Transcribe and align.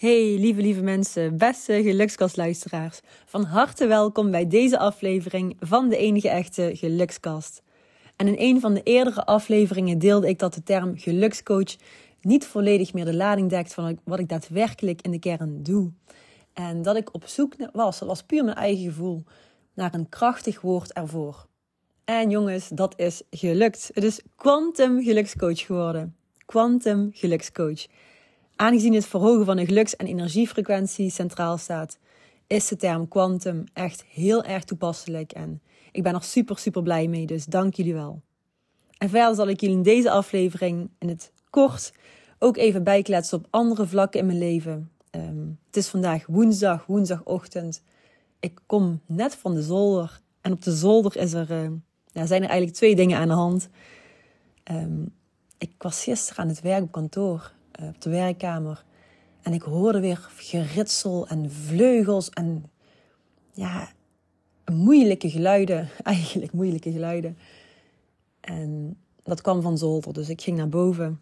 Hey 0.00 0.38
lieve 0.38 0.60
lieve 0.60 0.82
mensen, 0.82 1.36
beste 1.36 1.82
gelukskastluisteraars. 1.82 3.00
Van 3.24 3.44
harte 3.44 3.86
welkom 3.86 4.30
bij 4.30 4.46
deze 4.46 4.78
aflevering 4.78 5.56
van 5.58 5.88
de 5.88 5.96
enige 5.96 6.28
echte 6.28 6.70
gelukskast. 6.74 7.62
En 8.16 8.26
in 8.26 8.34
een 8.38 8.60
van 8.60 8.74
de 8.74 8.82
eerdere 8.82 9.24
afleveringen 9.26 9.98
deelde 9.98 10.28
ik 10.28 10.38
dat 10.38 10.54
de 10.54 10.62
term 10.62 10.98
gelukscoach 10.98 11.76
niet 12.20 12.46
volledig 12.46 12.92
meer 12.92 13.04
de 13.04 13.14
lading 13.14 13.50
dekt 13.50 13.74
van 13.74 13.98
wat 14.04 14.18
ik 14.18 14.28
daadwerkelijk 14.28 15.02
in 15.02 15.10
de 15.10 15.18
kern 15.18 15.62
doe. 15.62 15.90
En 16.52 16.82
dat 16.82 16.96
ik 16.96 17.14
op 17.14 17.26
zoek 17.26 17.54
was, 17.72 17.98
dat 17.98 18.08
was 18.08 18.22
puur 18.22 18.44
mijn 18.44 18.56
eigen 18.56 18.84
gevoel, 18.84 19.24
naar 19.74 19.94
een 19.94 20.08
krachtig 20.08 20.60
woord 20.60 20.92
ervoor. 20.92 21.46
En 22.04 22.30
jongens, 22.30 22.68
dat 22.68 22.94
is 22.96 23.22
gelukt. 23.30 23.90
Het 23.94 24.04
is 24.04 24.20
quantum 24.36 25.02
gelukscoach 25.02 25.60
geworden. 25.60 26.16
Quantum 26.46 27.10
gelukscoach. 27.12 27.86
Aangezien 28.60 28.94
het 28.94 29.06
verhogen 29.06 29.44
van 29.44 29.56
de 29.56 29.66
geluks- 29.66 29.96
en 29.96 30.06
energiefrequentie 30.06 31.10
centraal 31.10 31.58
staat, 31.58 31.98
is 32.46 32.68
de 32.68 32.76
term 32.76 33.08
quantum 33.08 33.64
echt 33.72 34.04
heel 34.04 34.44
erg 34.44 34.64
toepasselijk. 34.64 35.32
En 35.32 35.62
ik 35.92 36.02
ben 36.02 36.14
er 36.14 36.22
super, 36.22 36.58
super 36.58 36.82
blij 36.82 37.08
mee, 37.08 37.26
dus 37.26 37.44
dank 37.44 37.74
jullie 37.74 37.94
wel. 37.94 38.22
En 38.98 39.08
verder 39.08 39.34
zal 39.34 39.48
ik 39.48 39.60
jullie 39.60 39.76
in 39.76 39.82
deze 39.82 40.10
aflevering 40.10 40.90
in 40.98 41.08
het 41.08 41.32
kort 41.50 41.92
ook 42.38 42.56
even 42.56 42.84
bijkletsen 42.84 43.38
op 43.38 43.46
andere 43.50 43.86
vlakken 43.86 44.20
in 44.20 44.26
mijn 44.26 44.38
leven. 44.38 44.90
Ehm, 45.10 45.46
het 45.66 45.76
is 45.76 45.88
vandaag 45.88 46.26
woensdag, 46.26 46.86
woensdagochtend. 46.86 47.82
Ik 48.40 48.60
kom 48.66 49.00
net 49.06 49.34
van 49.34 49.54
de 49.54 49.62
zolder. 49.62 50.20
En 50.40 50.52
op 50.52 50.62
de 50.62 50.76
zolder 50.76 51.16
is 51.16 51.32
er, 51.32 51.50
uh, 51.50 51.70
ja, 52.12 52.26
zijn 52.26 52.42
er 52.42 52.48
eigenlijk 52.48 52.76
twee 52.78 52.96
dingen 52.96 53.18
aan 53.18 53.28
de 53.28 53.34
hand. 53.34 53.68
Um, 54.70 55.14
ik 55.58 55.72
was 55.78 56.02
gisteren 56.02 56.42
aan 56.42 56.48
het 56.48 56.60
werk 56.60 56.82
op 56.82 56.92
kantoor. 56.92 57.52
Eh, 57.80 57.88
op 57.88 58.00
de 58.00 58.10
werkkamer. 58.10 58.84
En 59.42 59.52
ik 59.52 59.62
hoorde 59.62 60.00
weer 60.00 60.28
geritsel 60.36 61.28
en 61.28 61.50
vleugels 61.50 62.30
en 62.30 62.70
ja, 63.52 63.92
moeilijke 64.72 65.30
geluiden. 65.30 65.88
Eigenlijk 66.02 66.52
moeilijke 66.52 66.92
geluiden. 66.92 67.38
En 68.40 68.96
dat 69.22 69.40
kwam 69.40 69.62
van 69.62 69.78
zolder, 69.78 70.12
dus 70.12 70.28
ik 70.28 70.40
ging 70.42 70.56
naar 70.56 70.68
boven. 70.68 71.20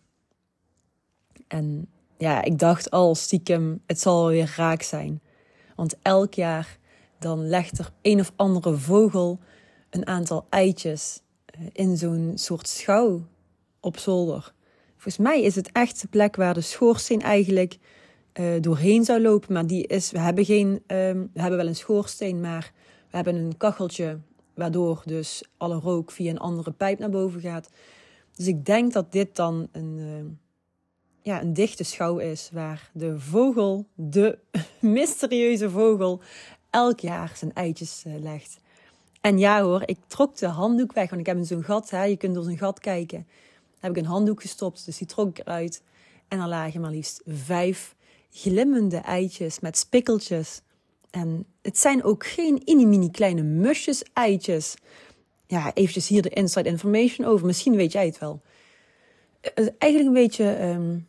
En 1.49 1.89
ja, 2.17 2.43
ik 2.43 2.59
dacht 2.59 2.91
al 2.91 3.15
stiekem, 3.15 3.83
het 3.87 4.01
zal 4.01 4.29
weer 4.29 4.55
raak 4.57 4.83
zijn. 4.83 5.21
Want 5.77 5.97
elk 6.03 6.35
jaar 6.35 6.79
dan 7.19 7.49
legt 7.49 7.79
er 7.79 7.93
een 8.03 8.21
of 8.21 8.33
andere 8.37 8.77
vogel 8.77 9.39
een 9.91 10.07
aantal 10.07 10.47
eitjes 10.49 11.21
eh, 11.45 11.61
in 11.73 11.97
zo'n 11.97 12.33
soort 12.35 12.69
schouw 12.69 13.27
op 13.81 13.99
zolder. 13.99 14.53
Volgens 14.99 15.29
mij 15.29 15.43
is 15.43 15.55
het 15.55 15.73
echt 15.73 16.01
de 16.01 16.09
plek 16.09 16.37
waar 16.37 16.55
de 16.55 16.61
schoorsteen 16.61 17.21
eigenlijk 17.21 17.79
uh, 18.35 18.61
doorheen 18.61 19.05
zou 19.05 19.21
lopen. 19.21 19.53
Maar 19.53 19.67
die 19.67 19.87
is, 19.87 20.11
we 20.11 20.19
hebben 20.19 20.45
geen, 20.45 20.69
um, 20.69 21.31
we 21.33 21.41
hebben 21.41 21.59
wel 21.59 21.67
een 21.67 21.77
schoorsteen, 21.77 22.41
maar 22.41 22.73
we 23.11 23.17
hebben 23.17 23.35
een 23.35 23.57
kacheltje 23.57 24.19
waardoor 24.55 25.03
dus 25.05 25.43
alle 25.57 25.79
rook 25.79 26.11
via 26.11 26.31
een 26.31 26.39
andere 26.39 26.71
pijp 26.71 26.99
naar 26.99 27.11
boven 27.11 27.41
gaat. 27.41 27.71
Dus 28.37 28.47
ik 28.47 28.65
denk 28.65 28.93
dat 28.93 29.13
dit 29.13 29.37
dan 29.37 29.69
een, 29.73 29.97
uh, 29.99 30.31
ja, 31.23 31.41
een 31.43 31.53
dichte 31.53 31.85
schouw 31.85 32.19
is 32.19 32.51
waar 32.53 32.91
de 32.93 33.19
vogel, 33.19 33.87
de 33.95 34.39
mysterieuze 34.81 35.71
vogel, 35.71 36.21
elk 36.71 37.01
jaar 37.01 37.33
zijn 37.37 37.53
eitjes 37.53 38.05
uh, 38.07 38.19
legt. 38.21 38.59
En 39.21 39.39
ja 39.39 39.63
hoor, 39.63 39.83
ik 39.87 39.99
trok 40.07 40.37
de 40.37 40.47
handdoek 40.47 40.93
weg, 40.93 41.11
want 41.11 41.21
ik 41.21 41.27
heb 41.27 41.45
zo'n 41.45 41.65
gat, 41.65 41.91
hè, 41.91 42.05
je 42.05 42.17
kunt 42.17 42.35
door 42.35 42.45
zijn 42.45 42.59
gat 42.59 42.81
kijken 42.81 43.27
heb 43.79 43.91
ik 43.91 43.97
een 43.97 44.05
handdoek 44.05 44.41
gestopt, 44.41 44.85
dus 44.85 44.99
die 44.99 45.07
trok 45.07 45.39
eruit. 45.39 45.83
En 46.29 46.41
er 46.41 46.49
lagen 46.49 46.81
maar 46.81 46.91
liefst 46.91 47.23
vijf 47.27 47.97
glimmende 48.31 48.97
eitjes 48.97 49.61
met 49.61 49.79
spikkeltjes. 49.79 50.61
En 51.11 51.47
het 51.63 51.79
zijn 51.79 52.05
ook 52.05 52.27
geen 52.27 52.63
mini 52.65 53.11
kleine 53.11 53.43
musjes 53.43 54.03
eitjes. 54.13 54.75
Ja, 55.47 55.75
eventjes 55.75 56.09
hier 56.09 56.23
de 56.23 56.29
inside 56.29 56.69
information 56.69 57.27
over. 57.27 57.47
Misschien 57.47 57.77
weet 57.77 57.93
jij 57.93 58.07
het 58.07 58.19
wel. 58.19 58.43
Eh, 59.41 59.67
eigenlijk 59.79 60.17
een 60.17 60.23
beetje 60.23 60.63
um, 60.63 61.09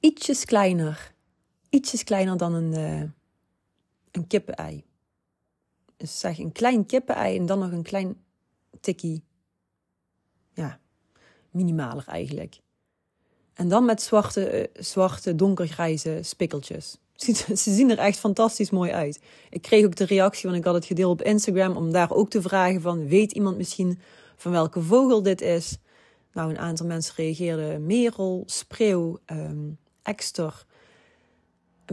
ietsjes 0.00 0.44
kleiner. 0.44 1.12
Ietsjes 1.68 2.04
kleiner 2.04 2.36
dan 2.36 2.54
een, 2.54 2.72
uh, 2.72 3.10
een 4.10 4.26
kippenei. 4.26 4.84
Dus 5.96 6.18
zeg 6.18 6.38
een 6.38 6.52
klein 6.52 6.86
kippenei 6.86 7.36
en 7.36 7.46
dan 7.46 7.58
nog 7.58 7.72
een 7.72 7.82
klein 7.82 8.24
tikkie. 8.80 9.24
Ja, 10.52 10.80
minimaler 11.54 12.04
eigenlijk. 12.06 12.58
En 13.54 13.68
dan 13.68 13.84
met 13.84 14.02
zwarte, 14.02 14.60
uh, 14.60 14.82
zwarte 14.82 15.34
donkergrijze 15.34 16.18
spikkeltjes. 16.22 16.98
Ze 17.16 17.54
zien 17.54 17.90
er 17.90 17.98
echt 17.98 18.18
fantastisch 18.18 18.70
mooi 18.70 18.90
uit. 18.90 19.20
Ik 19.50 19.62
kreeg 19.62 19.84
ook 19.84 19.96
de 19.96 20.04
reactie, 20.04 20.48
want 20.48 20.60
ik 20.60 20.64
had 20.64 20.74
het 20.74 20.84
gedeeld 20.84 21.20
op 21.20 21.26
Instagram, 21.26 21.76
om 21.76 21.92
daar 21.92 22.10
ook 22.10 22.30
te 22.30 22.42
vragen 22.42 22.80
van, 22.80 23.08
weet 23.08 23.32
iemand 23.32 23.56
misschien 23.56 23.98
van 24.36 24.52
welke 24.52 24.82
vogel 24.82 25.22
dit 25.22 25.40
is? 25.40 25.78
Nou, 26.32 26.50
een 26.50 26.58
aantal 26.58 26.86
mensen 26.86 27.14
reageerden 27.16 27.86
merel, 27.86 28.42
spreeuw, 28.46 29.18
um, 29.26 29.78
ekster. 30.02 30.64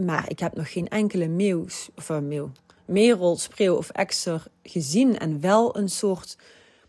Maar 0.02 0.30
ik 0.30 0.38
heb 0.38 0.56
nog 0.56 0.72
geen 0.72 0.88
enkele 0.88 1.28
meeuws, 1.28 1.88
of 1.96 2.08
uh, 2.08 2.18
meeuw, 2.18 2.50
merel, 2.84 3.36
spreeuw 3.36 3.76
of 3.76 3.90
ekster 3.90 4.44
gezien. 4.62 5.18
En 5.18 5.40
wel 5.40 5.76
een 5.76 5.88
soort 5.88 6.36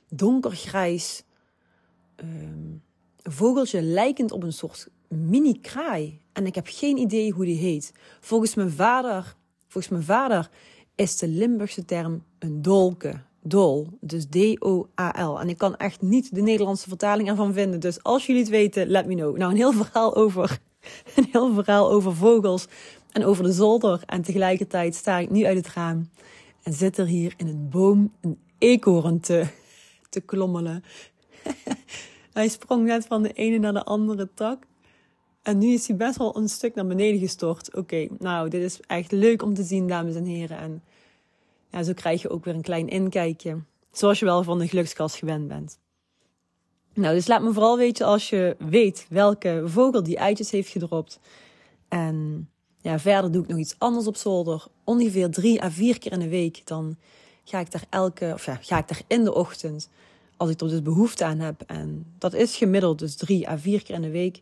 donkergrijs 0.10 1.24
um, 2.16 2.82
vogeltje 3.24 3.82
lijkend 3.82 4.32
op 4.32 4.44
een 4.44 4.54
soort 4.54 4.88
mini-kraai. 5.08 6.20
En 6.34 6.46
ik 6.46 6.56
heb 6.56 6.68
geen 6.70 6.98
idee 6.98 7.32
hoe 7.32 7.46
die 7.46 7.58
heet. 7.58 7.94
Volgens 8.20 8.56
mijn 8.56 8.72
vader, 8.72 9.36
volgens 9.68 9.94
mijn 9.94 10.04
vader 10.04 10.50
is 10.96 11.18
de 11.18 11.28
Limburgse 11.28 11.86
term 11.86 12.24
een 12.40 12.62
dolke. 12.62 13.22
Dol, 13.46 13.88
dus 14.00 14.26
D-O-A-L. 14.26 15.40
En 15.40 15.50
ik 15.50 15.58
kan 15.58 15.76
echt 15.76 16.02
niet 16.02 16.36
de 16.36 16.42
Nederlandse 16.42 16.88
vertaling 16.88 17.30
ervan 17.30 17.54
vinden. 17.54 17.80
Dus 17.80 18.04
als 18.04 18.26
jullie 18.26 18.42
het 18.42 18.52
weten, 18.52 18.88
let 18.88 19.06
me 19.06 19.16
know. 19.16 19.38
Nou, 19.38 19.52
een 19.52 19.58
heel 19.58 19.74
verhaal 19.74 20.16
over, 20.16 20.60
een 21.16 21.28
heel 21.32 21.54
verhaal 21.54 21.92
over 21.92 22.16
vogels 22.16 22.68
en 23.12 23.26
over 23.26 23.44
de 23.44 23.52
zolder. 23.52 24.04
En 24.06 24.22
tegelijkertijd 24.22 24.96
sta 24.96 25.18
ik 25.18 25.30
nu 25.30 25.46
uit 25.46 25.58
het 25.58 25.68
raam 25.68 26.10
en 26.64 26.74
zit 26.74 26.98
er 26.98 27.06
hier 27.06 27.34
in 27.38 27.48
een 27.48 27.70
boom 27.70 28.14
een 28.22 28.40
eekhoorn 28.58 29.20
te, 29.20 29.48
te 30.10 30.22
klommelen. 30.22 30.84
hij 32.34 32.48
sprong 32.48 32.86
net 32.86 33.06
van 33.06 33.24
de 33.24 33.34
ene 33.34 33.58
naar 33.58 33.74
de 33.74 33.84
andere 33.84 34.30
tak. 34.34 34.64
En 35.42 35.58
nu 35.58 35.68
is 35.68 35.88
hij 35.88 35.96
best 35.96 36.18
wel 36.18 36.38
een 36.38 36.50
stuk 36.50 36.76
naar 36.76 36.88
beneden 36.88 37.20
gestort. 37.20 37.76
Oké, 37.76 38.08
nou, 38.20 38.50
dit 38.50 38.64
is 38.64 38.80
echt 38.88 39.12
leuk 39.12 39.42
om 39.42 39.54
te 39.54 39.64
zien, 39.64 39.88
dames 39.88 40.16
en 40.16 40.26
heren. 40.26 40.58
En 40.58 40.84
ja, 41.72 41.84
zo 41.84 41.94
krijg 41.94 42.22
je 42.22 42.30
ook 42.30 42.46
weer 42.46 42.56
een 42.56 42.62
klein 42.62 42.90
inkijkje. 42.90 43.58
Zoals 43.92 44.20
je 44.20 44.26
wel 44.26 44.44
van 44.44 44.60
de 44.60 44.68
gelukskast 44.68 45.16
gewend 45.16 45.48
bent. 45.48 45.80
Nou, 46.94 47.16
dus 47.16 47.28
laat 47.28 47.42
me 47.42 47.54
vooral 47.54 47.78
weten 47.78 48.06
als 48.06 48.30
je 48.30 48.56
weet 48.60 49.06
welke 49.10 49.64
vogel 49.66 50.04
die 50.04 50.18
eitjes 50.18 50.52
heeft 50.52 50.70
gedropt. 50.70 51.20
En 51.88 52.50
ja, 52.82 53.00
verder 53.00 53.32
doe 53.32 53.44
ik 53.44 53.48
nog 53.48 53.58
iets 53.58 53.76
anders 53.78 54.08
op 54.08 54.16
zolder. 54.16 54.66
Ongeveer 54.84 55.30
drie 55.30 55.64
à 55.64 55.72
vier 55.72 56.00
keer 56.00 56.12
in 56.12 56.20
de 56.20 56.30
week. 56.30 56.62
Dan 56.66 56.96
ga 57.44 57.60
ik 57.60 57.72
daar 57.72 57.86
elke, 57.90 58.32
of 58.34 58.46
ja, 58.46 58.58
ga 58.62 58.78
ik 58.78 58.88
daar 58.88 59.02
in 59.08 59.24
de 59.24 59.34
ochtend 59.34 59.90
als 60.38 60.50
ik 60.50 60.62
er 60.62 60.68
dus 60.68 60.82
behoefte 60.82 61.26
aan 61.26 61.40
heb, 61.40 61.62
en 61.62 62.14
dat 62.18 62.34
is 62.34 62.56
gemiddeld 62.56 63.00
dus 63.00 63.16
drie 63.16 63.50
à 63.50 63.58
vier 63.58 63.84
keer 63.84 63.96
in 63.96 64.02
de 64.02 64.10
week, 64.10 64.42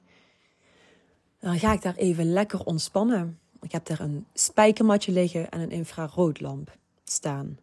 dan 1.39 1.59
ga 1.59 1.73
ik 1.73 1.81
daar 1.81 1.95
even 1.95 2.33
lekker 2.33 2.63
ontspannen. 2.63 3.39
Ik 3.61 3.71
heb 3.71 3.85
daar 3.85 3.99
een 3.99 4.25
spijkermatje 4.33 5.11
liggen 5.11 5.49
en 5.49 5.59
een 5.59 5.71
infraroodlamp 5.71 6.77
staan. 7.03 7.57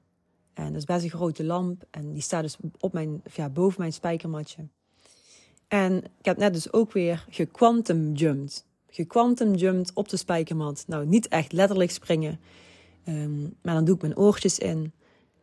En 0.54 0.66
dat 0.66 0.76
is 0.76 0.84
best 0.84 1.04
een 1.04 1.10
grote 1.10 1.44
lamp 1.44 1.84
en 1.90 2.12
die 2.12 2.22
staat 2.22 2.42
dus 2.42 2.56
op 2.78 2.92
mijn, 2.92 3.22
ja, 3.34 3.48
boven 3.48 3.80
mijn 3.80 3.92
spijkermatje. 3.92 4.68
En 5.68 6.04
ik 6.04 6.24
heb 6.24 6.36
net 6.36 6.52
dus 6.52 6.72
ook 6.72 6.92
weer 6.92 7.24
gequantum 7.28 8.12
jumped. 8.12 8.64
Gequantum 8.90 9.54
jumped 9.54 9.90
op 9.94 10.08
de 10.08 10.16
spijkermat. 10.16 10.84
Nou, 10.86 11.06
niet 11.06 11.28
echt 11.28 11.52
letterlijk 11.52 11.90
springen. 11.90 12.40
Um, 13.08 13.54
maar 13.62 13.74
dan 13.74 13.84
doe 13.84 13.94
ik 13.94 14.02
mijn 14.02 14.16
oortjes 14.16 14.58
in. 14.58 14.92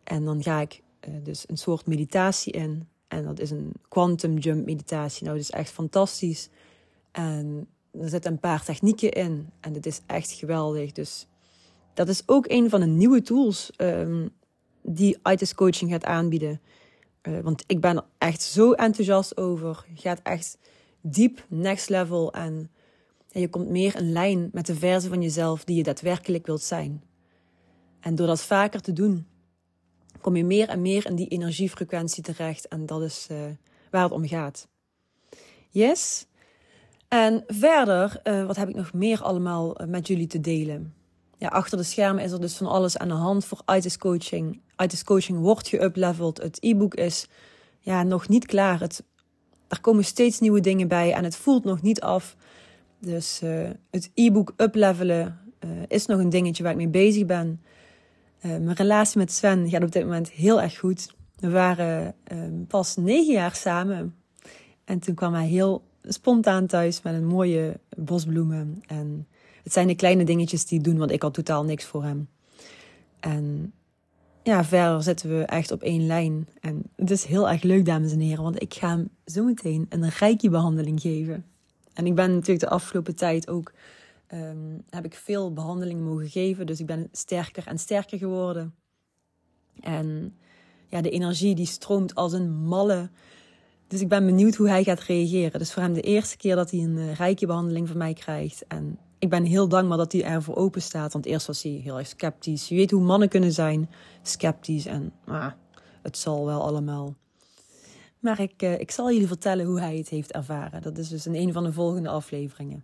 En 0.04 0.26
dan 0.26 0.44
ga 0.44 0.62
ik 0.62 0.82
dus 1.24 1.50
een 1.50 1.58
soort 1.58 1.86
meditatie 1.86 2.54
in. 2.54 2.88
En 3.08 3.24
dat 3.24 3.40
is 3.40 3.52
een 3.52 3.74
quantum 3.88 4.38
jump 4.38 4.66
meditatie. 4.66 5.24
Nou, 5.24 5.38
dat 5.38 5.46
is 5.46 5.52
echt 5.52 5.70
fantastisch. 5.70 6.50
En 7.12 7.68
er 7.92 8.10
zitten 8.10 8.32
een 8.32 8.40
paar 8.40 8.64
technieken 8.64 9.12
in. 9.12 9.50
En 9.60 9.74
dit 9.74 9.86
is 9.86 10.02
echt 10.06 10.32
geweldig. 10.32 10.92
Dus 10.92 11.28
dat 11.94 12.08
is 12.10 12.24
ook 12.26 12.46
een 12.48 12.70
van 12.70 12.80
de 12.80 12.86
nieuwe 12.86 13.22
tools 13.22 13.72
um, 13.78 14.30
die 14.82 15.18
ITIS 15.24 15.56
coaching 15.56 15.92
gaat 15.92 16.06
aanbieden. 16.06 16.62
Uh, 17.24 17.40
want 17.40 17.64
ik 17.68 17.82
ben 17.82 17.96
er 17.96 18.06
echt 18.18 18.42
zo 18.42 18.72
enthousiast 18.72 19.38
over. 19.38 19.86
Je 19.94 20.02
gaat 20.02 20.20
echt 20.24 20.58
diep 21.02 21.46
next 21.50 21.90
level 21.90 22.34
en 22.34 22.70
je 23.28 23.50
komt 23.50 23.70
meer 23.70 23.96
in 23.96 24.12
lijn 24.12 24.50
met 24.52 24.66
de 24.66 24.76
versie 24.76 25.10
van 25.10 25.22
jezelf 25.22 25.64
die 25.64 25.76
je 25.76 25.84
daadwerkelijk 25.84 26.46
wilt 26.46 26.62
zijn. 26.62 27.04
En 28.00 28.16
door 28.16 28.28
dat 28.28 28.42
vaker 28.42 28.82
te 28.82 28.94
doen, 28.94 29.28
kom 30.26 30.36
je 30.36 30.46
meer 30.46 30.70
en 30.70 30.82
meer 30.82 31.06
in 31.06 31.16
die 31.16 31.28
energiefrequentie 31.28 32.24
terecht. 32.24 32.68
En 32.68 32.86
dat 32.86 33.02
is 33.02 33.28
uh, 33.32 33.38
waar 33.92 34.04
het 34.04 34.12
om 34.12 34.28
gaat. 34.28 34.68
Yes. 35.70 36.26
En 37.08 37.44
verder, 37.48 38.22
uh, 38.24 38.46
wat 38.46 38.56
heb 38.56 38.70
ik 38.70 38.76
nog 38.76 38.94
meer 38.94 39.22
allemaal 39.22 39.78
met 39.88 40.08
jullie 40.08 40.28
te 40.28 40.40
delen? 40.40 40.94
Ja, 41.38 41.48
achter 41.48 41.78
de 41.78 41.84
schermen 41.84 42.24
is 42.24 42.32
er 42.32 42.42
dus 42.42 42.56
van 42.56 42.68
alles 42.68 42.98
aan 42.98 43.08
de 43.08 43.14
hand 43.14 43.46
voor 43.46 43.62
ITIS 43.76 43.98
coaching. 43.98 44.62
ITIS 44.78 45.04
coaching 45.04 45.40
wordt 45.40 45.68
geüpleveld. 45.68 46.42
Het 46.42 46.58
e-book 46.62 46.96
is 46.96 47.28
ja, 47.80 48.04
nog 48.04 48.28
niet 48.28 48.46
klaar. 48.46 48.80
Het, 48.80 49.04
er 49.68 49.82
komen 49.82 50.04
steeds 50.04 50.40
nieuwe 50.40 50.60
dingen 50.60 50.88
bij 50.88 51.14
en 51.14 51.24
het 51.24 51.36
voelt 51.36 51.64
nog 51.64 51.82
niet 51.82 52.02
af. 52.02 52.36
Dus 53.00 53.42
het 53.90 54.12
e-book 54.14 54.54
uplevelen 54.58 55.40
uh, 55.60 55.70
is 55.88 56.06
nog 56.06 56.20
een 56.20 56.30
dingetje 56.30 56.64
waar 56.64 56.72
ik 56.72 56.78
mee 56.78 56.88
bezig 56.88 57.26
ben. 57.26 57.62
Uh, 58.46 58.52
mijn 58.52 58.74
relatie 58.74 59.18
met 59.18 59.32
Sven 59.32 59.70
gaat 59.70 59.84
op 59.84 59.92
dit 59.92 60.04
moment 60.04 60.30
heel 60.30 60.62
erg 60.62 60.78
goed. 60.78 61.14
We 61.36 61.50
waren 61.50 62.16
pas 62.68 62.96
negen 62.96 63.34
jaar 63.34 63.56
samen. 63.56 64.16
En 64.84 65.00
toen 65.00 65.16
kwam 65.16 65.34
hij 65.34 65.48
heel 65.48 65.84
spontaan 66.02 66.68
thuis 66.68 67.02
met 67.02 67.14
een 67.14 67.26
mooie 67.26 67.80
bosbloemen. 67.98 68.84
En 68.88 69.28
het 69.64 69.74
zijn 69.74 69.88
de 69.88 69.96
kleine 69.96 70.24
dingetjes 70.24 70.66
die 70.66 70.82
doen, 70.82 70.98
want 70.98 71.12
ik 71.12 71.22
had 71.22 71.34
totaal 71.34 71.64
niks 71.64 71.86
voor 71.86 72.04
hem. 72.04 72.28
En 73.20 73.74
ja, 74.44 74.64
verder 74.64 75.04
zitten 75.04 75.38
we 75.38 75.44
echt 75.44 75.72
op 75.72 75.82
één 75.82 76.06
lijn. 76.06 76.48
En 76.60 76.84
het 76.96 77.12
is 77.12 77.26
heel 77.26 77.50
erg 77.50 77.62
leuk, 77.62 77.86
dames 77.86 78.12
en 78.12 78.20
heren, 78.20 78.44
want 78.44 78.62
ik 78.62 78.74
ga 78.74 78.90
hem 78.90 79.10
zo 79.26 79.44
meteen 79.44 79.86
een 79.90 80.10
reiki-behandeling 80.10 81.02
geven. 81.02 81.46
En 81.94 82.06
ik 82.06 82.16
ben 82.16 82.32
natuurlijk 82.32 82.60
de 82.60 82.70
afgelopen 82.70 83.16
tijd 83.16 83.50
ook, 83.50 83.74
um, 84.34 84.84
heb 84.90 85.06
ik 85.06 85.14
veel 85.14 85.54
behandelingen 85.54 86.04
mogen 86.04 86.30
geven. 86.30 86.66
Dus 86.66 86.80
ik 86.80 86.86
ben 86.86 87.10
sterker 87.12 87.68
en 87.68 87.80
sterker 87.80 88.18
geworden. 88.18 88.76
En 89.80 90.38
ja, 90.88 91.02
de 91.02 91.10
energie 91.10 91.56
die 91.56 91.66
stroomt 91.66 92.16
als 92.16 92.34
een 92.34 92.52
malle. 92.52 93.10
Dus 93.88 94.02
ik 94.02 94.08
ben 94.08 94.26
benieuwd 94.26 94.56
hoe 94.56 94.70
hij 94.70 94.84
gaat 94.84 95.00
reageren. 95.00 95.60
Dus 95.60 95.74
voor 95.74 95.82
hem 95.82 95.94
de 95.94 96.02
eerste 96.02 96.38
keer 96.38 96.56
dat 96.56 96.72
hij 96.72 96.80
een 96.80 96.98
uh, 96.98 97.14
reiki-behandeling 97.14 97.88
van 97.88 97.98
mij 97.98 98.14
krijgt. 98.14 98.68
En 98.68 99.00
ik 99.20 99.30
ben 99.30 99.44
heel 99.44 99.68
dankbaar 99.68 99.98
dat 99.98 100.12
hij 100.12 100.24
ervoor 100.24 100.56
open 100.56 100.82
staat. 100.82 101.14
Want 101.14 101.26
eerst 101.26 101.48
was 101.48 101.64
hij 101.64 101.72
heel 101.72 101.98
erg 101.98 102.08
sceptisch. 102.08 102.68
Je 102.68 102.76
weet 102.76 102.92
hoe 102.92 103.02
mannen 103.02 103.30
kunnen 103.30 103.52
zijn. 103.52 103.90
Sceptisch 104.22 104.86
en 104.86 105.14
ah, 105.26 105.52
het 106.02 106.18
zal 106.18 106.46
wel 106.46 106.62
allemaal. 106.62 107.16
Maar 108.20 108.40
ik, 108.40 108.62
uh, 108.64 108.80
ik 108.80 108.92
zal 108.92 109.12
jullie 109.12 109.28
vertellen 109.28 109.66
hoe 109.66 109.80
hij 109.80 109.98
het 109.98 110.10
heeft 110.10 110.32
ervaren. 110.32 110.82
Dat 110.82 110.98
is 110.98 111.10
dus 111.10 111.26
in 111.26 111.36
een 111.36 111.54
van 111.54 111.64
de 111.64 111.74
volgende 111.74 112.10
afleveringen. 112.10 112.84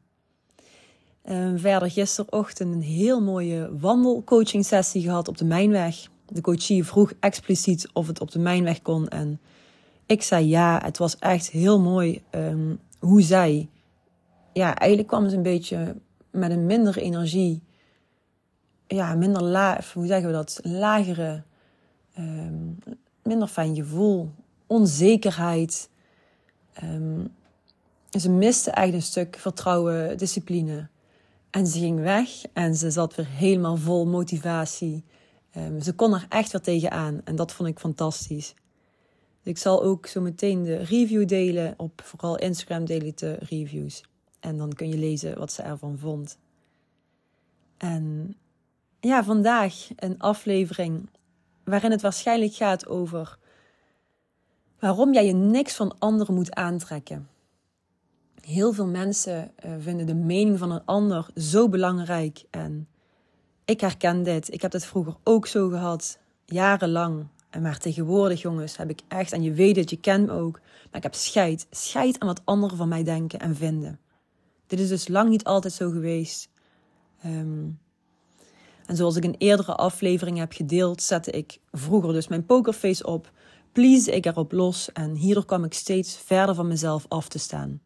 Verder 1.55 1.91
gisterochtend 1.91 2.73
een 2.73 2.81
heel 2.81 3.21
mooie 3.21 3.77
wandelcoaching 3.79 4.65
sessie 4.65 5.01
gehad 5.01 5.27
op 5.27 5.37
de 5.37 5.45
Mijnweg. 5.45 6.07
De 6.25 6.41
coachie 6.41 6.85
vroeg 6.85 7.13
expliciet 7.19 7.89
of 7.93 8.07
het 8.07 8.19
op 8.21 8.31
de 8.31 8.39
Mijnweg 8.39 8.81
kon. 8.81 9.07
En 9.07 9.39
ik 10.05 10.21
zei 10.21 10.47
ja, 10.47 10.81
het 10.83 10.97
was 10.97 11.17
echt 11.17 11.49
heel 11.49 11.79
mooi 11.79 12.23
um, 12.31 12.79
hoe 12.99 13.21
zij... 13.21 13.69
Ja, 14.53 14.75
eigenlijk 14.75 15.09
kwam 15.09 15.29
ze 15.29 15.35
een 15.35 15.43
beetje 15.43 15.95
met 16.31 16.51
een 16.51 16.65
minder 16.65 16.97
energie, 16.97 17.63
ja, 18.87 19.15
minder 19.15 19.43
laag, 19.43 19.93
hoe 19.93 20.05
zeggen 20.05 20.27
we 20.27 20.33
dat, 20.33 20.59
lagere, 20.63 21.43
um, 22.19 22.77
minder 23.23 23.47
fijn 23.47 23.75
gevoel, 23.75 24.31
onzekerheid. 24.67 25.89
Ze 28.19 28.29
miste 28.29 28.71
echt 28.71 28.93
een 28.93 29.01
stuk 29.01 29.35
vertrouwen, 29.39 30.17
discipline. 30.17 30.89
En 31.51 31.67
ze 31.67 31.79
ging 31.79 31.99
weg 31.99 32.29
en 32.53 32.75
ze 32.75 32.91
zat 32.91 33.15
weer 33.15 33.27
helemaal 33.27 33.77
vol 33.77 34.05
motivatie. 34.05 35.03
Um, 35.57 35.81
ze 35.81 35.93
kon 35.93 36.13
er 36.13 36.25
echt 36.29 36.51
weer 36.51 36.61
tegenaan 36.61 37.21
en 37.23 37.35
dat 37.35 37.51
vond 37.51 37.69
ik 37.69 37.79
fantastisch. 37.79 38.53
Dus 39.43 39.51
ik 39.51 39.57
zal 39.57 39.83
ook 39.83 40.05
zo 40.05 40.21
meteen 40.21 40.63
de 40.63 40.75
review 40.77 41.27
delen. 41.27 41.73
Op 41.77 42.01
vooral 42.03 42.37
Instagram 42.37 42.85
deel 42.85 43.01
ik 43.01 43.17
de 43.17 43.37
reviews. 43.39 44.03
En 44.39 44.57
dan 44.57 44.73
kun 44.73 44.89
je 44.89 44.97
lezen 44.97 45.37
wat 45.37 45.51
ze 45.51 45.61
ervan 45.61 45.97
vond. 45.97 46.37
En 47.77 48.35
ja, 48.99 49.23
vandaag 49.23 49.87
een 49.95 50.19
aflevering 50.19 51.09
waarin 51.63 51.91
het 51.91 52.01
waarschijnlijk 52.01 52.53
gaat 52.53 52.87
over 52.87 53.37
waarom 54.79 55.13
jij 55.13 55.25
je 55.25 55.33
niks 55.33 55.75
van 55.75 55.95
anderen 55.99 56.35
moet 56.35 56.53
aantrekken. 56.53 57.30
Heel 58.41 58.73
veel 58.73 58.87
mensen 58.87 59.51
uh, 59.65 59.71
vinden 59.79 60.05
de 60.05 60.13
mening 60.13 60.57
van 60.59 60.71
een 60.71 60.85
ander 60.85 61.29
zo 61.35 61.69
belangrijk. 61.69 62.43
En 62.49 62.87
ik 63.65 63.81
herken 63.81 64.23
dit. 64.23 64.53
Ik 64.53 64.61
heb 64.61 64.71
dit 64.71 64.85
vroeger 64.85 65.15
ook 65.23 65.47
zo 65.47 65.69
gehad, 65.69 66.19
jarenlang. 66.45 67.27
En 67.49 67.61
maar 67.61 67.77
tegenwoordig, 67.77 68.41
jongens, 68.41 68.77
heb 68.77 68.89
ik 68.89 69.01
echt, 69.07 69.31
en 69.31 69.43
je 69.43 69.53
weet 69.53 69.75
het, 69.75 69.89
je 69.89 69.99
kent 69.99 70.27
me 70.27 70.33
ook, 70.33 70.59
maar 70.59 70.95
ik 70.95 71.03
heb 71.03 71.13
scheid. 71.13 71.67
Scheid 71.69 72.19
aan 72.19 72.27
wat 72.27 72.41
anderen 72.43 72.77
van 72.77 72.87
mij 72.87 73.03
denken 73.03 73.39
en 73.39 73.55
vinden. 73.55 73.99
Dit 74.67 74.79
is 74.79 74.89
dus 74.89 75.07
lang 75.07 75.29
niet 75.29 75.43
altijd 75.43 75.73
zo 75.73 75.89
geweest. 75.89 76.49
Um, 77.25 77.79
en 78.85 78.95
zoals 78.95 79.15
ik 79.15 79.23
in 79.23 79.35
eerdere 79.37 79.75
afleveringen 79.75 80.39
heb 80.39 80.53
gedeeld, 80.53 81.01
zette 81.01 81.31
ik 81.31 81.59
vroeger 81.71 82.13
dus 82.13 82.27
mijn 82.27 82.45
pokerface 82.45 83.05
op, 83.05 83.31
please 83.71 84.11
ik 84.11 84.25
erop 84.25 84.51
los 84.51 84.91
en 84.91 85.15
hierdoor 85.15 85.45
kwam 85.45 85.63
ik 85.63 85.73
steeds 85.73 86.17
verder 86.17 86.55
van 86.55 86.67
mezelf 86.67 87.05
af 87.07 87.27
te 87.27 87.39
staan. 87.39 87.81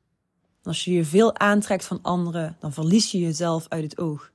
Als 0.65 0.83
je 0.83 0.91
je 0.91 1.06
veel 1.06 1.38
aantrekt 1.38 1.85
van 1.85 2.01
anderen, 2.01 2.57
dan 2.59 2.73
verlies 2.73 3.12
je 3.12 3.19
jezelf 3.19 3.65
uit 3.69 3.83
het 3.83 3.97
oog. 3.97 4.31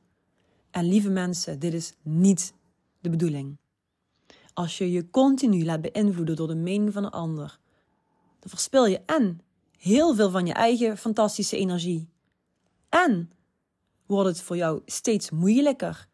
En 0.71 0.85
lieve 0.85 1.11
mensen, 1.11 1.59
dit 1.59 1.75
is 1.75 1.93
niet 2.03 2.55
de 3.01 3.11
bedoeling. 3.11 3.59
Als 4.53 4.79
je 4.79 4.91
je 4.91 5.11
continu 5.11 5.65
laat 5.65 5.81
beïnvloeden 5.81 6.37
door 6.37 6.47
de 6.47 6.55
mening 6.55 6.93
van 6.93 7.05
een 7.05 7.11
ander, 7.11 7.59
dan 8.39 8.51
verspil 8.51 8.87
je 8.87 9.01
en 9.07 9.41
heel 9.79 10.15
veel 10.15 10.31
van 10.31 10.47
je 10.47 10.53
eigen 10.53 10.99
fantastische 10.99 11.57
energie 11.57 12.09
en 12.89 13.31
wordt 14.07 14.29
het 14.29 14.43
voor 14.43 14.57
jou 14.57 14.83
steeds 14.87 15.31
moeilijker 15.31 16.09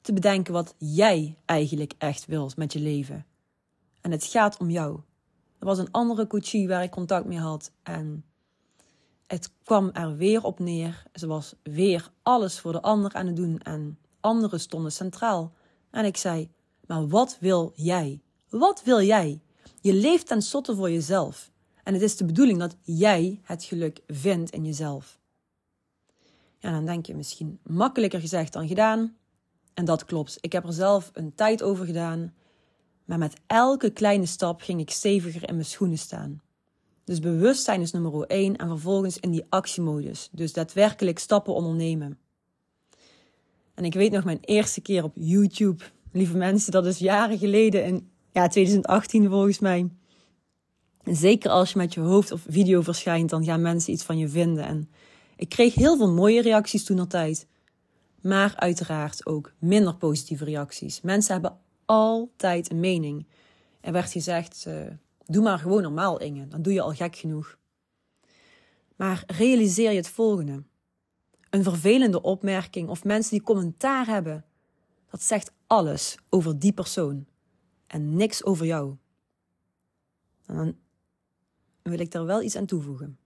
te 0.00 0.12
bedenken 0.12 0.52
wat 0.52 0.74
jij 0.78 1.38
eigenlijk 1.44 1.92
echt 1.98 2.26
wilt 2.26 2.56
met 2.56 2.72
je 2.72 2.80
leven. 2.80 3.26
En 4.00 4.10
het 4.10 4.24
gaat 4.24 4.58
om 4.58 4.70
jou. 4.70 5.00
Er 5.58 5.66
was 5.66 5.78
een 5.78 5.90
andere 5.90 6.26
coachie 6.26 6.68
waar 6.68 6.82
ik 6.82 6.90
contact 6.90 7.26
mee 7.26 7.38
had 7.38 7.72
en 7.82 8.24
het 9.26 9.50
kwam 9.62 9.90
er 9.92 10.16
weer 10.16 10.44
op 10.44 10.58
neer. 10.58 11.02
Ze 11.12 11.26
was 11.26 11.54
weer 11.62 12.10
alles 12.22 12.60
voor 12.60 12.72
de 12.72 12.82
ander 12.82 13.14
aan 13.14 13.26
het 13.26 13.36
doen 13.36 13.58
en 13.58 13.98
anderen 14.20 14.60
stonden 14.60 14.92
centraal. 14.92 15.52
En 15.90 16.04
ik 16.04 16.16
zei: 16.16 16.50
Maar 16.86 17.08
wat 17.08 17.36
wil 17.40 17.72
jij? 17.74 18.20
Wat 18.48 18.82
wil 18.84 19.02
jij? 19.02 19.40
Je 19.80 19.94
leeft 19.94 20.26
tenslotte 20.26 20.76
voor 20.76 20.90
jezelf. 20.90 21.50
En 21.82 21.92
het 21.92 22.02
is 22.02 22.16
de 22.16 22.24
bedoeling 22.24 22.58
dat 22.58 22.76
jij 22.82 23.40
het 23.42 23.64
geluk 23.64 24.00
vindt 24.06 24.50
in 24.50 24.64
jezelf. 24.64 25.20
En 26.60 26.72
dan 26.72 26.84
denk 26.84 27.06
je 27.06 27.14
misschien 27.14 27.58
makkelijker 27.62 28.20
gezegd 28.20 28.52
dan 28.52 28.68
gedaan. 28.68 29.16
En 29.74 29.84
dat 29.84 30.04
klopt. 30.04 30.38
Ik 30.40 30.52
heb 30.52 30.64
er 30.64 30.72
zelf 30.72 31.10
een 31.12 31.34
tijd 31.34 31.62
over 31.62 31.86
gedaan. 31.86 32.34
Maar 33.04 33.18
met 33.18 33.36
elke 33.46 33.90
kleine 33.90 34.26
stap 34.26 34.60
ging 34.60 34.80
ik 34.80 34.90
steviger 34.90 35.48
in 35.48 35.54
mijn 35.54 35.66
schoenen 35.66 35.98
staan. 35.98 36.42
Dus 37.06 37.20
bewustzijn 37.20 37.80
is 37.80 37.92
nummer 37.92 38.22
1 38.22 38.56
en 38.56 38.68
vervolgens 38.68 39.18
in 39.18 39.30
die 39.30 39.44
actiemodus. 39.48 40.28
Dus 40.32 40.52
daadwerkelijk 40.52 41.18
stappen 41.18 41.54
ondernemen. 41.54 42.18
En 43.74 43.84
ik 43.84 43.94
weet 43.94 44.12
nog 44.12 44.24
mijn 44.24 44.38
eerste 44.40 44.80
keer 44.80 45.04
op 45.04 45.12
YouTube. 45.14 45.84
Lieve 46.12 46.36
mensen, 46.36 46.72
dat 46.72 46.86
is 46.86 46.98
jaren 46.98 47.38
geleden 47.38 47.84
in 47.84 48.10
ja, 48.32 48.48
2018 48.48 49.28
volgens 49.28 49.58
mij. 49.58 49.88
zeker 51.04 51.50
als 51.50 51.72
je 51.72 51.78
met 51.78 51.94
je 51.94 52.00
hoofd 52.00 52.32
of 52.32 52.44
video 52.48 52.80
verschijnt, 52.80 53.30
dan 53.30 53.44
gaan 53.44 53.62
mensen 53.62 53.92
iets 53.92 54.04
van 54.04 54.18
je 54.18 54.28
vinden. 54.28 54.64
En 54.64 54.90
ik 55.36 55.48
kreeg 55.48 55.74
heel 55.74 55.96
veel 55.96 56.12
mooie 56.12 56.42
reacties 56.42 56.84
toen 56.84 56.98
al 56.98 57.06
tijd. 57.06 57.46
Maar 58.20 58.54
uiteraard 58.56 59.26
ook 59.26 59.52
minder 59.58 59.94
positieve 59.94 60.44
reacties. 60.44 61.00
Mensen 61.00 61.32
hebben 61.32 61.58
altijd 61.84 62.70
een 62.70 62.80
mening. 62.80 63.26
Er 63.80 63.92
werd 63.92 64.10
gezegd, 64.10 64.64
uh, 64.68 64.74
doe 65.26 65.42
maar 65.42 65.58
gewoon 65.58 65.82
normaal 65.82 66.20
Inge, 66.20 66.48
dan 66.48 66.62
doe 66.62 66.72
je 66.72 66.80
al 66.80 66.94
gek 66.94 67.16
genoeg. 67.16 67.58
Maar 68.96 69.24
realiseer 69.26 69.90
je 69.90 69.96
het 69.96 70.08
volgende. 70.08 70.64
Een 71.50 71.62
vervelende 71.62 72.22
opmerking 72.22 72.88
of 72.88 73.04
mensen 73.04 73.30
die 73.30 73.42
commentaar 73.42 74.06
hebben, 74.06 74.44
dat 75.10 75.22
zegt 75.22 75.52
alles 75.66 76.18
over 76.28 76.58
die 76.58 76.72
persoon 76.72 77.26
en 77.86 78.16
niks 78.16 78.44
over 78.44 78.66
jou. 78.66 78.96
En 80.46 80.56
dan 80.56 80.76
wil 81.82 81.98
ik 81.98 82.10
daar 82.10 82.24
wel 82.24 82.42
iets 82.42 82.56
aan 82.56 82.66
toevoegen. 82.66 83.18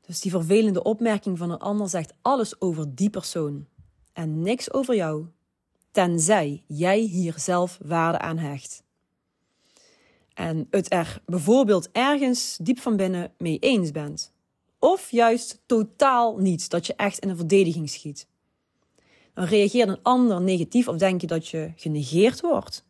Dus 0.00 0.20
die 0.20 0.30
vervelende 0.30 0.82
opmerking 0.82 1.38
van 1.38 1.50
een 1.50 1.58
ander 1.58 1.88
zegt 1.88 2.14
alles 2.22 2.60
over 2.60 2.94
die 2.94 3.10
persoon 3.10 3.66
en 4.12 4.42
niks 4.42 4.72
over 4.72 4.94
jou. 4.94 5.26
tenzij 5.90 6.64
jij 6.66 6.98
hier 6.98 7.38
zelf 7.38 7.78
waarde 7.82 8.18
aan 8.18 8.38
hecht. 8.38 8.82
En 10.40 10.66
het 10.70 10.92
er 10.92 11.22
bijvoorbeeld 11.26 11.88
ergens 11.92 12.58
diep 12.62 12.78
van 12.78 12.96
binnen 12.96 13.32
mee 13.38 13.58
eens 13.58 13.90
bent. 13.90 14.32
Of 14.78 15.10
juist 15.10 15.62
totaal 15.66 16.36
niet, 16.36 16.70
dat 16.70 16.86
je 16.86 16.94
echt 16.94 17.18
in 17.18 17.28
een 17.28 17.36
verdediging 17.36 17.90
schiet. 17.90 18.26
Dan 19.34 19.44
reageert 19.44 19.88
een 19.88 20.02
ander 20.02 20.40
negatief 20.40 20.88
of 20.88 20.96
denk 20.96 21.20
je 21.20 21.26
dat 21.26 21.48
je 21.48 21.72
genegeerd 21.76 22.40
wordt. 22.40 22.84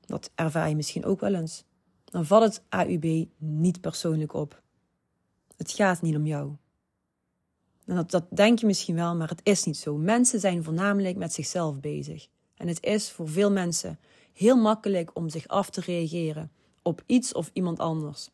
Dat 0.00 0.30
ervaar 0.34 0.68
je 0.68 0.76
misschien 0.76 1.04
ook 1.04 1.20
wel 1.20 1.34
eens. 1.34 1.64
Dan 2.04 2.26
valt 2.26 2.42
het 2.42 2.62
AUB 2.68 3.26
niet 3.38 3.80
persoonlijk 3.80 4.34
op. 4.34 4.62
Het 5.56 5.72
gaat 5.72 6.02
niet 6.02 6.16
om 6.16 6.26
jou. 6.26 6.52
Dat, 7.84 8.10
dat 8.10 8.24
denk 8.30 8.58
je 8.58 8.66
misschien 8.66 8.94
wel, 8.94 9.16
maar 9.16 9.28
het 9.28 9.40
is 9.42 9.64
niet 9.64 9.76
zo. 9.76 9.96
Mensen 9.96 10.40
zijn 10.40 10.64
voornamelijk 10.64 11.16
met 11.16 11.32
zichzelf 11.32 11.80
bezig. 11.80 12.26
En 12.56 12.68
het 12.68 12.84
is 12.84 13.10
voor 13.10 13.28
veel 13.28 13.50
mensen 13.50 13.98
heel 14.32 14.56
makkelijk 14.56 15.10
om 15.14 15.28
zich 15.28 15.48
af 15.48 15.70
te 15.70 15.80
reageren 15.80 16.50
op 16.86 17.02
iets 17.06 17.32
of 17.32 17.50
iemand 17.52 17.78
anders. 17.78 18.30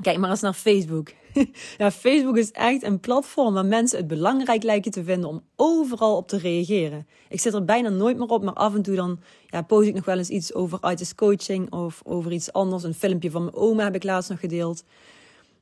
Kijk 0.00 0.18
maar 0.18 0.30
eens 0.30 0.40
naar 0.40 0.52
Facebook. 0.52 1.12
Facebook 1.92 2.36
is 2.36 2.50
echt 2.50 2.82
een 2.82 3.00
platform 3.00 3.54
waar 3.54 3.66
mensen 3.66 3.98
het 3.98 4.06
belangrijk 4.06 4.62
lijken 4.62 4.90
te 4.90 5.04
vinden 5.04 5.28
om 5.28 5.42
overal 5.56 6.16
op 6.16 6.28
te 6.28 6.38
reageren. 6.38 7.06
Ik 7.28 7.40
zit 7.40 7.54
er 7.54 7.64
bijna 7.64 7.88
nooit 7.88 8.18
meer 8.18 8.28
op, 8.28 8.44
maar 8.44 8.54
af 8.54 8.74
en 8.74 8.82
toe 8.82 8.94
dan 8.94 9.20
ja, 9.46 9.62
post 9.62 9.88
ik 9.88 9.94
nog 9.94 10.04
wel 10.04 10.18
eens 10.18 10.28
iets 10.28 10.54
over 10.54 10.80
artist 10.80 11.14
coaching 11.14 11.72
of 11.72 12.00
over 12.04 12.32
iets 12.32 12.52
anders. 12.52 12.82
Een 12.82 12.94
filmpje 12.94 13.30
van 13.30 13.42
mijn 13.42 13.56
oma 13.56 13.84
heb 13.84 13.94
ik 13.94 14.04
laatst 14.04 14.30
nog 14.30 14.40
gedeeld. 14.40 14.84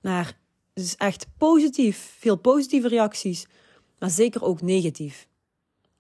Maar 0.01 0.39
het 0.75 0.85
is 0.85 0.97
echt 0.97 1.27
positief, 1.39 2.17
veel 2.19 2.37
positieve 2.37 2.89
reacties, 2.89 3.47
maar 3.99 4.11
zeker 4.11 4.45
ook 4.45 4.63
negatief. 4.63 5.29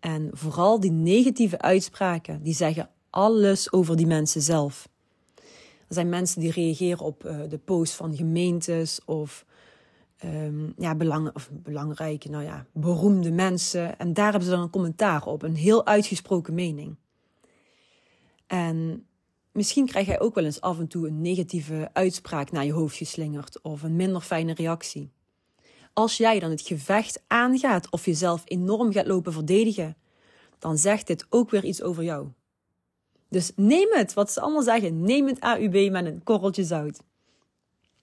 En 0.00 0.30
vooral 0.32 0.80
die 0.80 0.90
negatieve 0.90 1.60
uitspraken, 1.60 2.42
die 2.42 2.54
zeggen 2.54 2.90
alles 3.10 3.72
over 3.72 3.96
die 3.96 4.06
mensen 4.06 4.42
zelf. 4.42 4.88
Er 5.92 5.98
zijn 5.98 6.10
mensen 6.10 6.40
die 6.40 6.50
reageren 6.50 7.04
op 7.04 7.24
uh, 7.24 7.40
de 7.48 7.58
post 7.58 7.94
van 7.94 8.16
gemeentes 8.16 9.00
of, 9.04 9.44
um, 10.24 10.74
ja, 10.78 10.96
of 11.32 11.50
belangrijke, 11.52 12.28
nou 12.28 12.44
ja, 12.44 12.66
beroemde 12.72 13.30
mensen. 13.30 13.98
En 13.98 14.12
daar 14.12 14.30
hebben 14.30 14.48
ze 14.48 14.50
dan 14.50 14.62
een 14.62 14.70
commentaar 14.70 15.26
op, 15.26 15.42
een 15.42 15.54
heel 15.54 15.86
uitgesproken 15.86 16.54
mening. 16.54 16.96
En 18.46 19.06
misschien 19.52 19.86
krijg 19.86 20.06
jij 20.06 20.20
ook 20.20 20.34
wel 20.34 20.44
eens 20.44 20.60
af 20.60 20.78
en 20.78 20.88
toe 20.88 21.06
een 21.06 21.20
negatieve 21.20 21.90
uitspraak 21.92 22.50
naar 22.50 22.64
je 22.64 22.72
hoofd 22.72 22.96
geslingerd 22.96 23.62
of 23.62 23.82
een 23.82 23.96
minder 23.96 24.20
fijne 24.20 24.54
reactie. 24.54 25.10
Als 25.92 26.16
jij 26.16 26.38
dan 26.38 26.50
het 26.50 26.60
gevecht 26.60 27.22
aangaat 27.26 27.90
of 27.90 28.04
jezelf 28.04 28.42
enorm 28.44 28.92
gaat 28.92 29.06
lopen 29.06 29.32
verdedigen, 29.32 29.96
dan 30.58 30.78
zegt 30.78 31.06
dit 31.06 31.26
ook 31.28 31.50
weer 31.50 31.64
iets 31.64 31.82
over 31.82 32.04
jou. 32.04 32.28
Dus 33.32 33.52
neem 33.56 33.88
het, 33.90 34.14
wat 34.14 34.32
ze 34.32 34.40
allemaal 34.40 34.62
zeggen, 34.62 35.00
neem 35.00 35.26
het 35.26 35.38
AUB 35.38 35.90
met 35.90 36.06
een 36.06 36.22
korreltje 36.24 36.64
zout. 36.64 37.00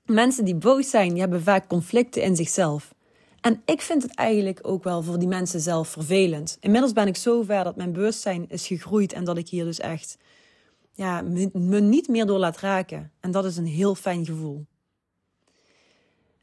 Mensen 0.05 0.45
die 0.45 0.55
boos 0.55 0.89
zijn, 0.89 1.09
die 1.09 1.19
hebben 1.19 1.43
vaak 1.43 1.67
conflicten 1.67 2.21
in 2.21 2.35
zichzelf. 2.35 2.93
En 3.41 3.61
ik 3.65 3.81
vind 3.81 4.03
het 4.03 4.15
eigenlijk 4.15 4.59
ook 4.61 4.83
wel 4.83 5.03
voor 5.03 5.19
die 5.19 5.27
mensen 5.27 5.59
zelf 5.59 5.87
vervelend. 5.87 6.57
Inmiddels 6.59 6.93
ben 6.93 7.07
ik 7.07 7.15
zo 7.15 7.43
ver 7.43 7.63
dat 7.63 7.75
mijn 7.75 7.91
bewustzijn 7.91 8.45
is 8.47 8.67
gegroeid 8.67 9.13
en 9.13 9.23
dat 9.23 9.37
ik 9.37 9.49
hier 9.49 9.65
dus 9.65 9.79
echt 9.79 10.17
ja, 10.93 11.21
me, 11.21 11.49
me 11.53 11.79
niet 11.79 12.07
meer 12.07 12.25
door 12.25 12.39
laat 12.39 12.59
raken. 12.59 13.11
En 13.19 13.31
dat 13.31 13.45
is 13.45 13.57
een 13.57 13.67
heel 13.67 13.95
fijn 13.95 14.25
gevoel. 14.25 14.65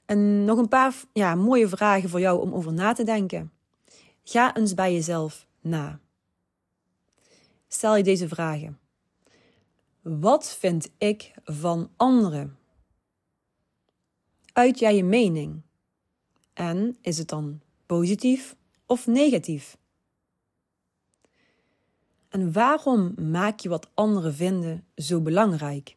En 0.05 0.45
nog 0.45 0.59
een 0.59 0.69
paar 0.69 0.95
ja, 1.13 1.35
mooie 1.35 1.69
vragen 1.69 2.09
voor 2.09 2.21
jou 2.21 2.41
om 2.41 2.55
over 2.55 2.73
na 2.73 2.93
te 2.93 3.05
denken. 3.05 3.53
Ga 4.25 4.57
eens 4.57 4.75
bij 4.75 4.93
jezelf 4.93 5.47
na. 5.61 6.01
Stel 7.69 7.97
je 7.97 8.03
deze 8.03 8.29
vragen. 8.29 8.79
Wat 10.03 10.57
vind 10.59 10.91
ik 10.99 11.33
van 11.45 11.91
anderen? 11.97 12.59
Uit 14.53 14.79
jij 14.79 14.97
je 14.97 15.05
mening? 15.05 15.63
En 16.53 16.97
is 17.01 17.19
het 17.19 17.29
dan 17.29 17.61
positief 17.87 18.57
of 18.87 19.07
negatief? 19.07 19.77
En 22.29 22.53
waarom 22.53 23.15
maak 23.31 23.61
je 23.61 23.69
wat 23.69 23.91
anderen 23.95 24.35
vinden 24.35 24.85
zo 24.97 25.21
belangrijk? 25.21 25.97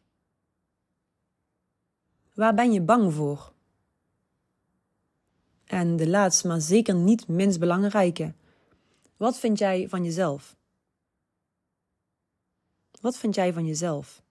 Waar 2.34 2.54
ben 2.54 2.72
je 2.72 2.80
bang 2.80 3.14
voor? 3.14 3.52
En 5.64 5.96
de 5.96 6.08
laatste, 6.08 6.46
maar 6.46 6.60
zeker 6.60 6.94
niet 6.94 7.28
minst 7.28 7.58
belangrijke. 7.58 8.34
Wat 9.16 9.38
vind 9.38 9.58
jij 9.58 9.88
van 9.88 10.04
jezelf? 10.04 10.56
Wat 13.00 13.16
vind 13.16 13.34
jij 13.34 13.52
van 13.52 13.66
jezelf? 13.66 14.22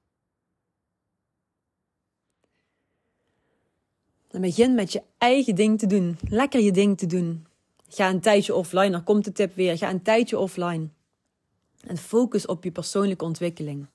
Dan 4.28 4.42
begin 4.42 4.76
met 4.76 4.92
je 4.92 5.04
eigen 5.18 5.56
ding 5.56 5.80
te 5.80 5.88
doen. 5.88 6.18
Lekker 6.30 6.60
je 6.62 6.72
ding 6.72 6.98
te 6.98 7.06
doen. 7.06 7.46
Ga 7.88 8.10
een 8.10 8.20
tijdje 8.20 8.56
offline. 8.56 8.96
Er 8.96 9.02
komt 9.02 9.26
de 9.26 9.32
tip 9.32 9.56
weer. 9.56 9.78
Ga 9.78 9.90
een 9.90 10.02
tijdje 10.02 10.40
offline. 10.40 10.88
En 11.88 11.98
focus 11.98 12.46
op 12.46 12.64
je 12.64 12.72
persoonlijke 12.72 13.26
ontwikkeling. 13.26 13.86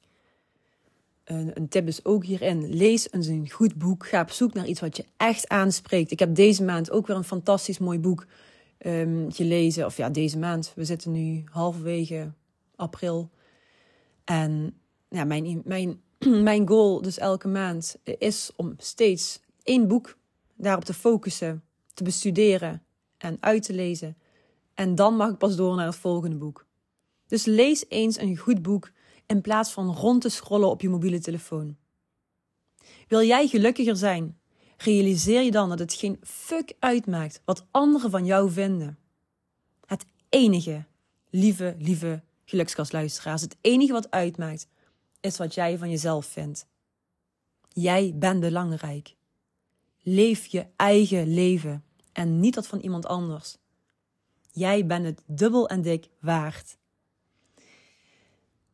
Een, 1.24 1.50
een, 1.54 1.68
tip 1.68 1.86
is 1.86 2.04
ook 2.04 2.24
hierin. 2.24 2.74
Lees 2.74 3.12
eens 3.12 3.26
een 3.26 3.50
goed 3.50 3.74
boek. 3.74 4.06
Ga 4.06 4.20
op 4.20 4.30
zoek 4.30 4.52
naar 4.52 4.66
iets 4.66 4.80
wat 4.80 4.96
je 4.96 5.04
echt 5.16 5.48
aanspreekt. 5.48 6.10
Ik 6.10 6.18
heb 6.18 6.34
deze 6.34 6.64
maand 6.64 6.90
ook 6.90 7.06
weer 7.06 7.16
een 7.16 7.24
fantastisch 7.24 7.78
mooi 7.78 7.98
boek 7.98 8.26
um, 8.78 9.32
gelezen. 9.32 9.86
Of 9.86 9.96
ja, 9.96 10.10
deze 10.10 10.38
maand. 10.38 10.72
We 10.74 10.84
zitten 10.84 11.12
nu 11.12 11.44
halverwege 11.50 12.32
april. 12.76 13.30
En 14.24 14.80
ja, 15.08 15.24
mijn, 15.24 15.62
mijn, 15.64 16.00
mijn 16.42 16.68
goal 16.68 17.02
dus 17.02 17.18
elke 17.18 17.48
maand 17.48 17.96
is 18.18 18.50
om 18.56 18.74
steeds 18.78 19.40
één 19.62 19.88
boek 19.88 20.16
daarop 20.54 20.84
te 20.84 20.94
focussen, 20.94 21.64
te 21.94 22.04
bestuderen 22.04 22.82
en 23.18 23.36
uit 23.40 23.62
te 23.62 23.72
lezen. 23.72 24.16
En 24.74 24.94
dan 24.94 25.16
mag 25.16 25.30
ik 25.30 25.38
pas 25.38 25.56
door 25.56 25.76
naar 25.76 25.86
het 25.86 25.96
volgende 25.96 26.36
boek. 26.36 26.66
Dus 27.26 27.44
lees 27.44 27.84
eens 27.88 28.18
een 28.18 28.36
goed 28.36 28.62
boek 28.62 28.90
in 29.26 29.40
plaats 29.40 29.72
van 29.72 29.94
rond 29.94 30.20
te 30.20 30.28
scrollen 30.28 30.70
op 30.70 30.80
je 30.80 30.88
mobiele 30.88 31.20
telefoon. 31.20 31.76
Wil 33.08 33.22
jij 33.22 33.46
gelukkiger 33.46 33.96
zijn? 33.96 34.38
Realiseer 34.76 35.42
je 35.42 35.50
dan 35.50 35.68
dat 35.68 35.78
het 35.78 35.94
geen 35.94 36.18
fuck 36.22 36.72
uitmaakt 36.78 37.40
wat 37.44 37.66
anderen 37.70 38.10
van 38.10 38.24
jou 38.24 38.50
vinden. 38.50 38.98
Het 39.86 40.04
enige, 40.28 40.84
lieve, 41.30 41.76
lieve 41.78 42.22
gelukskastluisteraars, 42.44 43.40
het 43.40 43.56
enige 43.60 43.92
wat 43.92 44.10
uitmaakt 44.10 44.68
is 45.20 45.36
wat 45.36 45.54
jij 45.54 45.78
van 45.78 45.90
jezelf 45.90 46.26
vindt. 46.26 46.66
Jij 47.68 48.12
bent 48.14 48.40
belangrijk. 48.40 49.14
Leef 50.02 50.46
je 50.46 50.66
eigen 50.76 51.34
leven 51.34 51.84
en 52.12 52.40
niet 52.40 52.54
dat 52.54 52.66
van 52.66 52.78
iemand 52.78 53.06
anders. 53.06 53.56
Jij 54.52 54.86
bent 54.86 55.04
het 55.04 55.22
dubbel 55.26 55.68
en 55.68 55.82
dik 55.82 56.08
waard. 56.20 56.76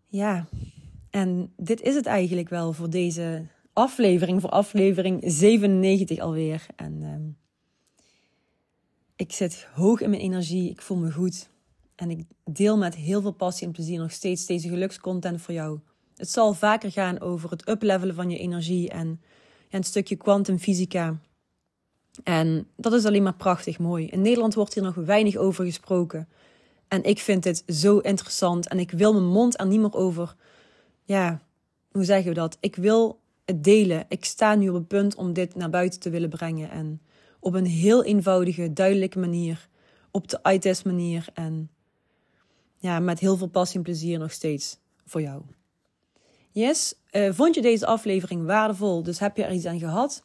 Ja, 0.07 0.47
en 1.11 1.53
dit 1.57 1.81
is 1.81 1.95
het 1.95 2.07
eigenlijk 2.07 2.49
wel 2.49 2.73
voor 2.73 2.91
deze 2.91 3.47
aflevering, 3.73 4.41
voor 4.41 4.51
aflevering 4.51 5.23
97 5.25 6.19
alweer. 6.19 6.67
En 6.77 7.03
uh, 7.03 7.35
ik 9.17 9.33
zit 9.33 9.69
hoog 9.75 10.01
in 10.01 10.11
mijn 10.11 10.23
energie, 10.23 10.71
ik 10.71 10.83
voel 10.83 10.97
me 10.97 11.13
goed. 11.13 11.49
En 12.01 12.11
ik 12.11 12.25
deel 12.45 12.77
met 12.77 12.95
heel 12.95 13.21
veel 13.21 13.33
passie 13.33 13.67
en 13.67 13.73
plezier 13.73 13.99
nog 13.99 14.13
steeds 14.13 14.47
deze 14.47 14.69
gelukscontent 14.69 15.41
voor 15.41 15.55
jou. 15.55 15.79
Het 16.17 16.31
zal 16.31 16.55
vaker 16.55 16.91
gaan 16.91 17.21
over 17.21 17.51
het 17.51 17.69
uplevelen 17.69 18.15
van 18.15 18.31
je 18.31 18.39
energie 18.39 18.91
en 18.91 19.21
een 19.71 19.85
stukje 19.85 20.17
kwantumfysica. 20.17 21.19
En 22.23 22.67
dat 22.77 22.93
is 22.93 23.05
alleen 23.05 23.23
maar 23.23 23.35
prachtig 23.35 23.79
mooi. 23.79 24.07
In 24.07 24.21
Nederland 24.21 24.55
wordt 24.55 24.75
hier 24.75 24.83
nog 24.83 24.95
weinig 24.95 25.37
over 25.37 25.65
gesproken. 25.65 26.29
En 26.89 27.05
ik 27.05 27.19
vind 27.19 27.43
dit 27.43 27.63
zo 27.67 27.99
interessant 27.99 28.69
en 28.69 28.79
ik 28.79 28.91
wil 28.91 29.13
mijn 29.13 29.33
mond 29.33 29.61
er 29.61 29.67
niet 29.67 29.81
meer 29.81 29.95
over. 29.95 30.35
Ja, 31.05 31.41
hoe 31.91 32.05
zeggen 32.05 32.29
we 32.29 32.35
dat? 32.35 32.57
Ik 32.61 32.77
wil 32.77 33.21
het 33.45 33.65
delen. 33.65 34.05
Ik 34.09 34.25
sta 34.25 34.55
nu 34.55 34.69
op 34.69 34.75
het 34.75 34.89
punt 34.89 35.15
om 35.15 35.33
dit 35.33 35.55
naar 35.55 35.71
buiten 35.71 36.01
te 36.01 36.11
willen 36.11 36.31
brengen. 36.31 36.71
En 36.71 37.01
op 37.41 37.55
een 37.55 37.67
heel 37.67 38.05
eenvoudige, 38.05 38.73
duidelijke 38.73 39.19
manier. 39.19 39.69
Op 40.11 40.29
de 40.29 40.41
ITES 40.43 40.83
manier. 40.83 41.27
En 41.35 41.71
ja, 42.81 42.99
met 42.99 43.19
heel 43.19 43.37
veel 43.37 43.49
passie 43.49 43.77
en 43.77 43.83
plezier 43.83 44.19
nog 44.19 44.33
steeds 44.33 44.79
voor 45.05 45.21
jou. 45.21 45.43
Yes, 46.51 46.95
uh, 47.13 47.33
vond 47.33 47.55
je 47.55 47.63
deze 47.63 47.87
aflevering 47.87 48.47
waardevol? 48.47 49.03
Dus 49.03 49.19
heb 49.19 49.37
je 49.37 49.45
er 49.45 49.53
iets 49.53 49.67
aan 49.67 49.79
gehad? 49.79 50.23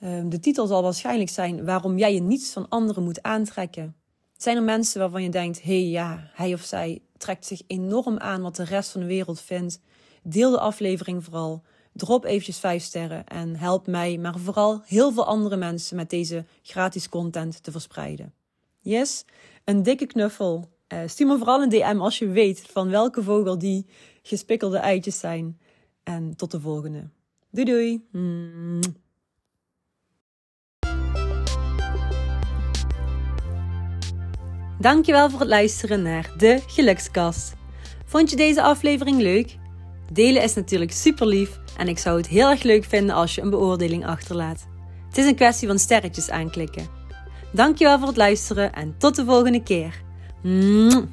Uh, 0.00 0.22
de 0.24 0.40
titel 0.40 0.66
zal 0.66 0.82
waarschijnlijk 0.82 1.30
zijn 1.30 1.64
waarom 1.64 1.98
jij 1.98 2.14
je 2.14 2.20
niets 2.20 2.52
van 2.52 2.68
anderen 2.68 3.02
moet 3.04 3.22
aantrekken. 3.22 3.96
Zijn 4.36 4.56
er 4.56 4.62
mensen 4.62 5.00
waarvan 5.00 5.22
je 5.22 5.30
denkt, 5.30 5.62
hé 5.62 5.80
hey, 5.80 5.88
ja, 5.88 6.30
hij 6.34 6.52
of 6.52 6.60
zij 6.60 7.02
trekt 7.16 7.46
zich 7.46 7.62
enorm 7.66 8.18
aan 8.18 8.42
wat 8.42 8.56
de 8.56 8.64
rest 8.64 8.90
van 8.90 9.00
de 9.00 9.06
wereld 9.06 9.40
vindt? 9.40 9.80
Deel 10.22 10.50
de 10.50 10.60
aflevering 10.60 11.24
vooral. 11.24 11.62
Drop 11.92 12.24
eventjes 12.24 12.58
5 12.58 12.82
sterren 12.82 13.26
en 13.26 13.56
help 13.56 13.86
mij, 13.86 14.18
maar 14.18 14.38
vooral 14.38 14.82
heel 14.84 15.12
veel 15.12 15.26
andere 15.26 15.56
mensen 15.56 15.96
met 15.96 16.10
deze 16.10 16.44
gratis 16.62 17.08
content 17.08 17.62
te 17.62 17.70
verspreiden. 17.70 18.34
Yes, 18.78 19.24
een 19.64 19.82
dikke 19.82 20.06
knuffel 20.06 20.68
Uh, 20.92 20.98
stuur 21.06 21.26
me 21.26 21.36
vooral 21.36 21.62
een 21.62 21.68
DM 21.68 21.98
als 21.98 22.18
je 22.18 22.28
weet 22.28 22.66
van 22.70 22.90
welke 22.90 23.22
vogel 23.22 23.58
die 23.58 23.86
gespikkelde 24.22 24.78
eitjes 24.78 25.18
zijn. 25.18 25.60
En 26.02 26.36
tot 26.36 26.50
de 26.50 26.60
volgende. 26.60 27.10
Doei 27.50 27.66
doei. 27.66 28.04
Dankjewel 34.80 35.30
voor 35.30 35.40
het 35.40 35.48
luisteren 35.48 36.02
naar 36.02 36.32
de 36.36 36.62
Gelukskast. 36.66 37.54
Vond 38.04 38.30
je 38.30 38.36
deze 38.36 38.62
aflevering 38.62 39.20
leuk? 39.20 39.58
Delen 40.12 40.42
is 40.42 40.54
natuurlijk 40.54 40.92
super 40.92 41.26
lief 41.26 41.60
en 41.76 41.88
ik 41.88 41.98
zou 41.98 42.16
het 42.16 42.26
heel 42.26 42.50
erg 42.50 42.62
leuk 42.62 42.84
vinden 42.84 43.14
als 43.14 43.34
je 43.34 43.40
een 43.40 43.50
beoordeling 43.50 44.06
achterlaat. 44.06 44.66
Het 45.08 45.18
is 45.18 45.26
een 45.26 45.34
kwestie 45.34 45.68
van 45.68 45.78
sterretjes 45.78 46.30
aanklikken. 46.30 46.88
Dankjewel 47.52 47.98
voor 47.98 48.08
het 48.08 48.16
luisteren 48.16 48.72
en 48.72 48.94
tot 48.98 49.16
de 49.16 49.24
volgende 49.24 49.62
keer. 49.62 50.08
嗯。 50.42 51.08